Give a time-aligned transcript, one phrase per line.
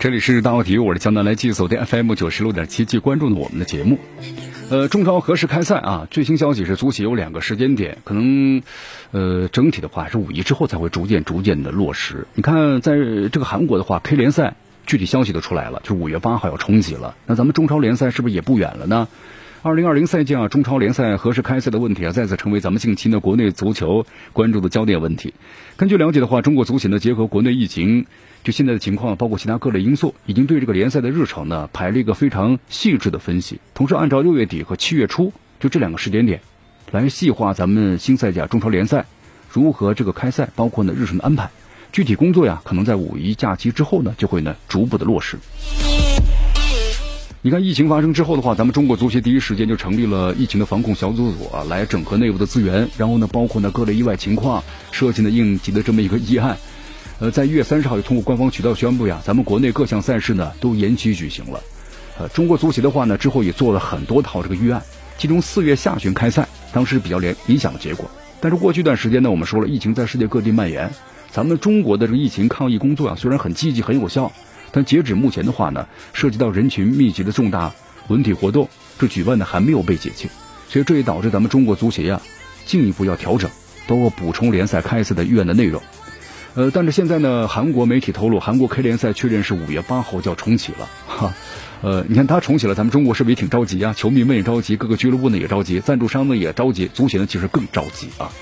[0.00, 3.98] 这里是大话体育，我是江南来记锁定 FM 九十六点七，继关注的我们的节目。
[4.70, 6.06] 呃，中超何时开赛啊？
[6.08, 8.62] 最新消息是，足协有两个时间点，可能，
[9.10, 12.28] 呃，整体的话是五一之后才会逐渐逐渐的落实。
[12.34, 14.54] 你看，在这个韩国的话，K 联赛
[14.86, 17.16] 具体消息都出来了，就五月八号要重启了。
[17.26, 19.08] 那咱们中超联赛是不是也不远了呢？
[19.60, 25.34] 二零二零赛季啊，中超联赛何时开赛的问题啊，再次成为咱们近期呢国内足球关注的焦点问题。
[25.76, 28.06] 根据了解的话，中国足协呢结合国内疫情。
[28.44, 33.60] 就现在的情况，包括其他各类因素，已经对这个联赛的日程呢排了一个非常细致的分析。
[33.74, 36.40] 同时，按照六月底和七月初就这两个时间点，
[36.92, 39.04] 来细化咱们新赛季啊中超联赛
[39.50, 41.50] 如何这个开赛，包括呢日程的安排。
[41.90, 45.36] 具体工作呀，可能在五一假期之后呢，就会呢逐步的落实。
[47.40, 56.56] 你看，疫情发生之后的话，咱们中国足协第一时间就成立了疫情的防控小组组啊，来整合内部的资源，然后呢，包括呢各类意外情况，设计的应急的这么一个议案。
[57.20, 61.60] 呃，在一月三十号也通过官方渠道宣布呀，咱们国内各项赛事呢都延期举行了。
[62.18, 64.82] 呃，中国足协的话呢，之后也做了很多套这个预案，
[65.16, 68.10] 其中四月下旬开赛，当时比较联理想的结果。
[68.40, 70.90] 但是过去一段时间呢，我们说了，疫情在世界各地蔓延，
[71.30, 74.32] 咱们中国的这个疫情抗疫工作啊，虽然很积极很有效，
[74.72, 77.72] 但截止目前的话呢，涉及到人群密集的重大
[78.08, 80.28] 文体活动，这举办的还没有被解禁，
[80.68, 82.20] 所以这也导致咱们中国足协呀，
[82.66, 83.50] 进一步要调整，
[83.86, 85.82] 包括补充联赛开赛的预案的内容。
[86.54, 90.88] 呃，但是现在呢，韩国媒体透露，韩国 K 联赛确认是五月八号就要重启了。
[91.06, 91.32] 哈，
[91.82, 93.92] 呃，你看他重启了，咱们中国是不是也挺着急啊？
[93.94, 98.32] 球迷们也着急，各个俱乐部呢也着急，赞助商呢也着急，足协呢其实更着急啊。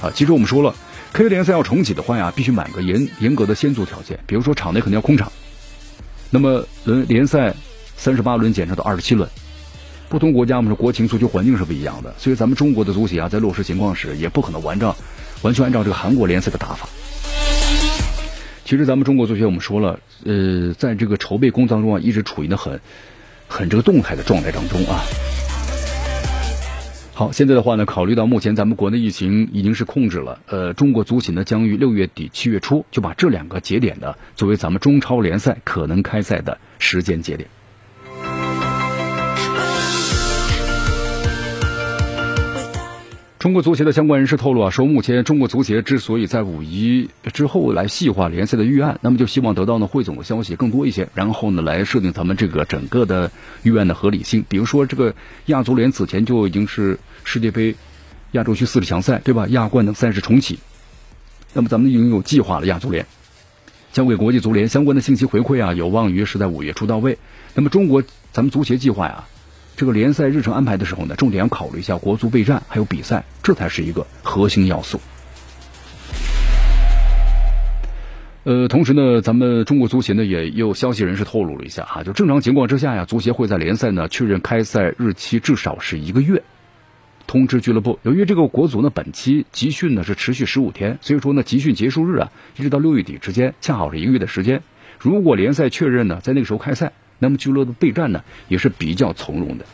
[0.00, 0.74] 啊，其实我们说了
[1.12, 5.30] ，K 联赛要重启的话呀，必须满个严严格的先组条件，比如说场内肯定要空场。
[6.34, 7.54] 那么轮联赛
[7.94, 9.28] 三十八轮减少到二十七轮，
[10.08, 14.96] 不同国家我们说国情足球环境是不一样的，所以咱们中国的足协啊，在落实情况时，也不可能完照
[15.42, 16.88] 完全按照这个韩国联赛的打法。
[18.64, 22.80] 其实咱们中国足协，我们说了，呃，在这个筹备工作当中啊，一直处于呢很
[23.46, 25.04] 很这个动态的状态当中啊。
[27.22, 37.48] 好，现在的话呢，考虑到目前咱们国内疫情已经是控制了，呃，中国足协呢将于六月底七月初就把这两个节点呢作为咱们中超联赛可能开赛的时间节点。
[43.42, 53.32] 中国足协的相关人士透露啊，说目前中国足协之所以在五一之后来细化联赛的预案，那么就希望得到呢汇总的消息更多一些，然后呢来设定咱们这个整个的
[53.64, 54.44] 预案的合理性。
[54.48, 55.16] 比如说这个
[55.46, 57.74] 亚足联此前就已经是世界杯
[58.30, 59.48] 亚洲区四十强赛，对吧？
[59.48, 60.60] 亚冠的赛事重启，
[61.52, 62.66] 那么咱们已经有计划了。
[62.66, 63.06] 亚足联
[63.92, 67.18] 交给国际足联相关的信息回馈啊，有望于是在五月初到位。
[67.56, 69.24] 那么中国咱们足协计划呀。
[69.74, 75.00] 这个联赛日程安排的时候呢，重点要考虑一下国足备战，还有比赛，这才是一个核心要素。
[78.44, 86.42] 呃，同时呢，咱们中国足协呢也有消息人士透露了一下哈，就正常情况之下呀，足协会在联赛呢确认开赛日期至少是一个月，
[87.26, 87.98] 通知俱乐部。
[88.02, 94.62] 由于这个国足呢本期集训呢是持续十五天，所以说呢集训结束日啊一直到六月底之间，恰好是一个月的时间。
[94.98, 96.92] 如果联赛确认呢在那个时候开赛。
[97.22, 99.64] 那么俱乐部备战呢也是比较从容的。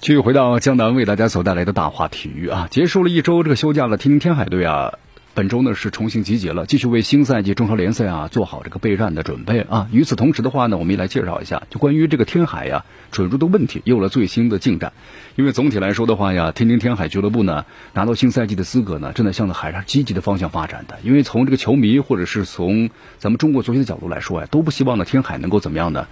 [0.00, 4.98] 继续回到江南为大家所带来的大话体育啊，结束了一周这个休假了，听听天海队啊。
[5.38, 9.86] 本周呢是重新集结了，继续为新赛季中超联赛啊做好这个备战的准备啊。
[9.92, 14.92] 与此同时的话呢，我们也来介绍一下，就关于这个天海呀准入的问题，有了最新的进展。
[15.36, 20.98] 因为总体来说的话呀，天津天海俱乐部呢拿到新赛季的资格呢，正在向着海上积极的方向发展的。
[21.04, 26.08] 因为从这个球迷或者是从咱们中国足球的角度来说呀，都不希望呢天海能够怎么样呢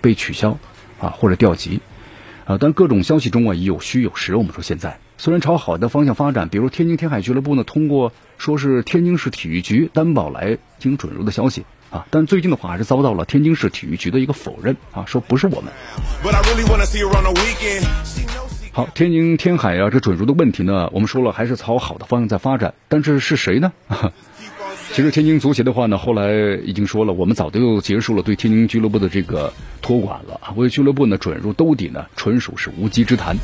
[0.00, 0.58] 被取消
[1.00, 1.80] 啊或者调级
[2.44, 2.56] 啊。
[2.60, 5.00] 但各种消息中啊有虚有实，我们说现在。
[5.18, 15.70] 虽然朝好的方向发展，比如天津天海俱乐部呢，通过说是天津市体育局担保来进行准入的消息啊，但最近的话还是遭到了天津市体育局的一个否认啊，说不是我们。
[18.72, 23.70] 好，天津天海啊，这准入的问题呢，我们说了还是朝好的方向在发展，但是是谁呢？
[24.92, 26.32] 其实天津足协的话呢，后来
[26.64, 29.52] 已经说了，我们早就结束了对天津俱乐部的这个
[29.82, 33.36] 托管了啊，为俱乐部呢准入兜底呢，纯属是无稽之谈。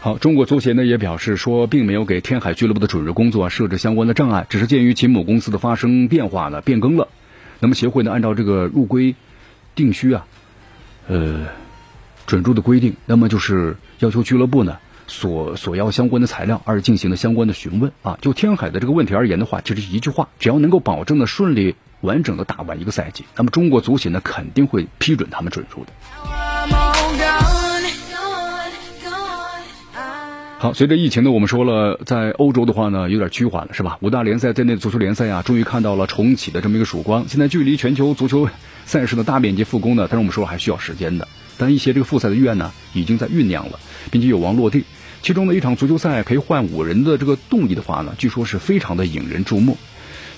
[0.00, 7.08] 好，中国足协呢也表示说，并没有给天海俱乐部的准入工作设置相关的障碍，只是鉴于其母公司的发生变化呢，变更了。
[7.58, 9.16] 那么协会呢，按照这个入规
[9.74, 10.24] 定需啊，
[11.08, 11.48] 呃，
[12.26, 14.78] 准入的规定，那么就是要求俱乐部呢
[15.08, 18.18] 所所要相关的材料，而进行了相关的询问啊。
[18.22, 26.47] 就天海的这个问题而言的话，其实一句话，只要能够保证的顺利完整的打完一个赛季，那么中国足协呢肯定会批准他们准入的。
[30.60, 33.96] 好，随着疫情呢，我们说了，在欧洲的话呢，有点趋缓了，是吧？
[34.00, 37.26] 五大联赛在内的足球联赛啊，终于看到了重启的这么一个曙光。
[37.28, 38.48] 现在距离全球足球
[38.84, 41.28] 赛事的大面积复工呢，但是我们说还需要时间的。
[41.58, 43.78] 但一些这个复赛的预案呢，已经在酝酿了，
[44.10, 44.82] 并且有望落地。
[45.22, 49.76] 其中的一场足球赛可以换五人的这个动力的话呢，据说是非常的引人注目。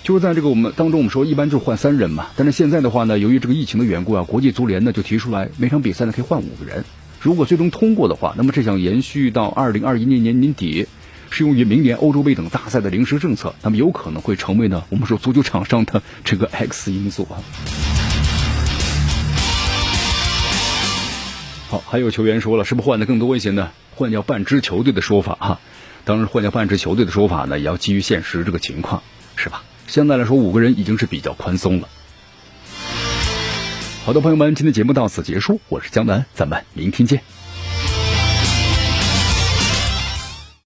[0.02, 6.84] 就是在这个我们当中，我们说一般就是换三人嘛，但是现在的话呢，由于这个疫情的缘故啊，国际足联呢就提出来，每场比赛呢可以换五个人。
[7.22, 10.86] 如果最终通过的话，那么这项延续到二零二一年年底，
[11.28, 17.36] 适用于明年欧洲杯等大赛的临时政策，那么有可能会成为呢我们说足球场上的这个 X 因素啊。
[21.68, 23.70] 好，还有球员说了，是不是换的更多一些呢？
[23.94, 25.60] 换掉半支球队的说法哈，
[26.06, 29.02] 当然换掉半支球队的说法呢，也要基于现实这个情况，
[29.36, 29.62] 是吧？
[29.86, 31.88] 现在来说，五个人已经是比较宽松了。
[34.02, 37.20] 好的，朋友们，今天节目到此结束，我是江南，咱们明天见。